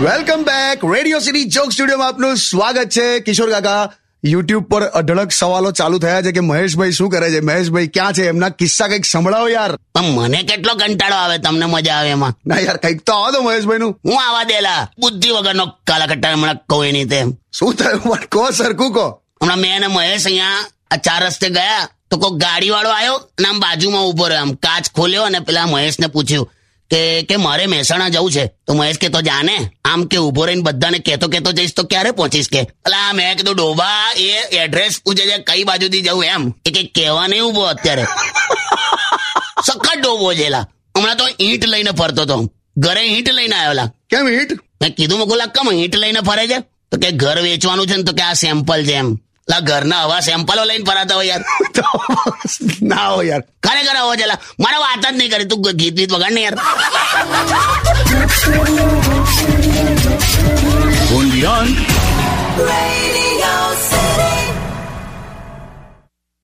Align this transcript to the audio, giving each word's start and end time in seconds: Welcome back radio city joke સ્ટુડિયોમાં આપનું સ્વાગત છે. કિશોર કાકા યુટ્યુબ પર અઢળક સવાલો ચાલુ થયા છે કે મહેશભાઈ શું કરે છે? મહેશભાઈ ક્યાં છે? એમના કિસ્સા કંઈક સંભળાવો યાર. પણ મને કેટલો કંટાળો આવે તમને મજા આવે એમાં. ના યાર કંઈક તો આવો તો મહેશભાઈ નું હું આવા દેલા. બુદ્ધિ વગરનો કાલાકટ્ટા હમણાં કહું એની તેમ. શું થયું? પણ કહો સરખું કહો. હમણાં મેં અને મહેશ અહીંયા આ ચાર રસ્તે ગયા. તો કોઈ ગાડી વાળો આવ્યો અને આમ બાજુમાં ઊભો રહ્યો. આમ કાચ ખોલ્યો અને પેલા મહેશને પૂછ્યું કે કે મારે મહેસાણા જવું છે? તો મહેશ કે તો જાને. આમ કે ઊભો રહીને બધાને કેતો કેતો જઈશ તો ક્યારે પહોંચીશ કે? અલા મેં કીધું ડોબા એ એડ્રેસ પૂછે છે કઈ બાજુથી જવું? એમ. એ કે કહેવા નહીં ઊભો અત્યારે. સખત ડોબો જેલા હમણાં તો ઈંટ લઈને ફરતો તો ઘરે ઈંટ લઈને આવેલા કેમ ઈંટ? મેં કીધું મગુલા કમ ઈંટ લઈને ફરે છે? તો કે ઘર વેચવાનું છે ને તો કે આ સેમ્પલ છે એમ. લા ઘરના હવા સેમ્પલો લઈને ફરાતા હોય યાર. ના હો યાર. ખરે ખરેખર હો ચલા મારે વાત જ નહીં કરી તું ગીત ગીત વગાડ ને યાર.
Welcome 0.00 0.42
back 0.42 0.84
radio 0.94 1.18
city 1.18 1.44
joke 1.44 1.72
સ્ટુડિયોમાં 1.72 2.08
આપનું 2.08 2.36
સ્વાગત 2.36 2.88
છે. 2.88 3.20
કિશોર 3.20 3.50
કાકા 3.50 3.92
યુટ્યુબ 4.24 4.64
પર 4.64 4.82
અઢળક 4.82 5.32
સવાલો 5.32 5.70
ચાલુ 5.70 5.98
થયા 5.98 6.22
છે 6.22 6.32
કે 6.32 6.40
મહેશભાઈ 6.40 6.92
શું 6.92 7.10
કરે 7.10 7.30
છે? 7.30 7.40
મહેશભાઈ 7.40 7.86
ક્યાં 7.86 8.12
છે? 8.12 8.28
એમના 8.28 8.48
કિસ્સા 8.48 8.88
કંઈક 8.88 9.04
સંભળાવો 9.04 9.48
યાર. 9.48 9.76
પણ 9.76 10.02
મને 10.02 10.42
કેટલો 10.42 10.74
કંટાળો 10.74 11.16
આવે 11.16 11.38
તમને 11.38 11.66
મજા 11.66 11.94
આવે 11.94 12.10
એમાં. 12.10 12.34
ના 12.46 12.58
યાર 12.58 12.76
કંઈક 12.76 13.02
તો 13.02 13.12
આવો 13.12 13.30
તો 13.30 13.42
મહેશભાઈ 13.42 13.78
નું 13.78 13.98
હું 14.04 14.28
આવા 14.28 14.44
દેલા. 14.44 14.88
બુદ્ધિ 14.98 15.30
વગરનો 15.30 15.66
કાલાકટ્ટા 15.66 16.32
હમણાં 16.32 16.56
કહું 16.56 16.86
એની 16.86 17.04
તેમ. 17.04 17.32
શું 17.52 17.74
થયું? 17.74 18.02
પણ 18.02 18.18
કહો 18.32 18.50
સરખું 18.50 18.92
કહો. 18.92 19.22
હમણાં 19.42 19.58
મેં 19.58 19.76
અને 19.76 19.86
મહેશ 19.86 20.26
અહીંયા 20.26 20.64
આ 20.90 20.96
ચાર 20.96 21.26
રસ્તે 21.26 21.48
ગયા. 21.48 21.88
તો 22.12 22.18
કોઈ 22.18 22.38
ગાડી 22.38 22.70
વાળો 22.70 22.90
આવ્યો 22.90 23.14
અને 23.14 23.48
આમ 23.48 23.60
બાજુમાં 23.60 24.02
ઊભો 24.02 24.28
રહ્યો. 24.28 24.40
આમ 24.40 24.52
કાચ 24.52 24.90
ખોલ્યો 24.90 25.22
અને 25.22 25.38
પેલા 25.38 25.66
મહેશને 25.66 26.06
પૂછ્યું 26.06 26.50
કે 26.90 27.22
કે 27.22 27.36
મારે 27.36 27.66
મહેસાણા 27.66 28.08
જવું 28.08 28.32
છે? 28.32 28.46
તો 28.46 28.74
મહેશ 28.74 28.98
કે 28.98 29.08
તો 29.08 29.20
જાને. 29.20 29.70
આમ 29.84 30.04
કે 30.04 30.16
ઊભો 30.16 30.44
રહીને 30.44 30.62
બધાને 30.62 30.98
કેતો 30.98 31.28
કેતો 31.28 31.52
જઈશ 31.52 31.74
તો 31.74 31.82
ક્યારે 31.82 32.10
પહોંચીશ 32.10 32.48
કે? 32.48 32.62
અલા 32.62 33.12
મેં 33.12 33.36
કીધું 33.36 33.56
ડોબા 33.56 34.12
એ 34.16 34.56
એડ્રેસ 34.56 35.00
પૂછે 35.04 35.26
છે 35.26 35.38
કઈ 35.38 35.64
બાજુથી 35.64 36.00
જવું? 36.00 36.24
એમ. 36.24 36.52
એ 36.66 36.70
કે 36.70 36.82
કહેવા 36.82 37.26
નહીં 37.26 37.42
ઊભો 37.42 37.60
અત્યારે. 37.60 38.04
સખત 39.66 39.98
ડોબો 39.98 40.34
જેલા 40.34 40.66
હમણાં 40.98 41.16
તો 41.16 41.24
ઈંટ 41.40 41.64
લઈને 41.66 41.90
ફરતો 41.90 42.24
તો 42.24 42.52
ઘરે 42.76 43.00
ઈંટ 43.00 43.30
લઈને 43.30 43.56
આવેલા 43.56 43.86
કેમ 44.10 44.28
ઈંટ? 44.28 44.52
મેં 44.52 44.94
કીધું 44.94 45.18
મગુલા 45.18 45.46
કમ 45.46 45.72
ઈંટ 45.72 45.96
લઈને 45.96 46.20
ફરે 46.20 46.46
છે? 46.46 46.60
તો 46.60 46.98
કે 46.98 47.10
ઘર 47.10 47.42
વેચવાનું 47.42 47.86
છે 47.86 47.96
ને 47.96 48.02
તો 48.02 48.12
કે 48.12 48.22
આ 48.22 48.32
સેમ્પલ 48.32 48.84
છે 48.86 48.92
એમ. 48.92 49.14
લા 49.48 49.60
ઘરના 49.60 50.04
હવા 50.06 50.20
સેમ્પલો 50.20 50.64
લઈને 50.64 50.84
ફરાતા 50.84 51.16
હોય 51.16 51.28
યાર. 51.28 51.42
ના 52.90 53.06
હો 53.08 53.22
યાર. 53.22 53.42
ખરે 53.62 53.80
ખરેખર 53.80 53.98
હો 54.00 54.14
ચલા 54.16 54.38
મારે 54.58 54.78
વાત 54.78 55.02
જ 55.04 55.06
નહીં 55.12 55.30
કરી 55.32 55.48
તું 55.48 55.60
ગીત 55.80 55.94
ગીત 55.94 56.10
વગાડ 56.10 56.34
ને 56.34 56.42
યાર. 56.42 56.56